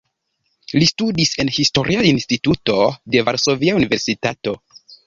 [0.83, 2.81] Li studis en Historia Instituto
[3.17, 4.61] de Varsovia Universitato.